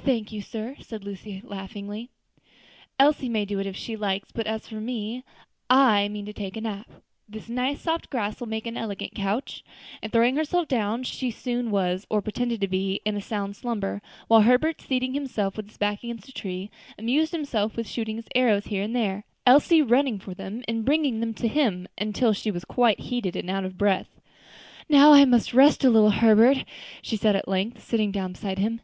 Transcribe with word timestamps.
"Thank 0.00 0.32
you, 0.32 0.42
sir," 0.42 0.74
said 0.80 1.04
Lucy, 1.04 1.42
laughing; 1.44 2.08
"Elsie 2.98 3.28
may 3.28 3.44
do 3.44 3.60
it 3.60 3.68
if 3.68 3.76
she 3.76 3.94
likes, 3.94 4.32
but 4.34 4.48
as 4.48 4.66
for 4.66 4.80
me, 4.80 5.22
I 5.70 6.08
mean 6.08 6.26
to 6.26 6.32
take 6.32 6.56
a 6.56 6.60
nap; 6.60 6.90
this 7.28 7.48
nice, 7.48 7.82
soft 7.82 8.10
grass 8.10 8.40
will 8.40 8.48
make 8.48 8.66
an 8.66 8.76
elegant 8.76 9.14
couch;" 9.14 9.62
and 10.02 10.10
throwing 10.10 10.34
herself 10.34 10.66
down, 10.66 11.04
she 11.04 11.30
soon 11.30 11.70
was, 11.70 12.04
or 12.10 12.20
pretended 12.20 12.60
to 12.62 12.66
be, 12.66 13.00
in 13.04 13.16
a 13.16 13.20
sound 13.20 13.54
slumber; 13.54 14.02
while 14.26 14.40
Herbert, 14.40 14.80
seating 14.80 15.14
himself 15.14 15.56
with 15.56 15.68
his 15.68 15.78
back 15.78 16.02
against 16.02 16.28
a 16.28 16.32
tree, 16.32 16.68
amused 16.98 17.30
himself 17.30 17.76
with 17.76 17.88
shooting 17.88 18.16
his 18.16 18.26
arrows 18.34 18.64
here 18.66 18.82
and 18.82 18.96
there, 18.96 19.22
Elsie 19.46 19.82
running 19.82 20.18
for 20.18 20.34
them 20.34 20.64
and 20.66 20.84
bringing 20.84 21.20
them 21.20 21.32
to 21.34 21.46
him, 21.46 21.86
until 21.96 22.32
she 22.32 22.50
was 22.50 22.64
quite 22.64 22.98
heated 22.98 23.36
and 23.36 23.48
out 23.48 23.64
of 23.64 23.78
breath. 23.78 24.20
"Now 24.88 25.12
I 25.12 25.24
must 25.24 25.54
rest 25.54 25.84
a 25.84 25.90
little, 25.90 26.10
Herbert," 26.10 26.64
she 27.02 27.16
said 27.16 27.36
at 27.36 27.46
length, 27.46 27.84
sitting 27.84 28.10
down 28.10 28.32
beside 28.32 28.58
him. 28.58 28.80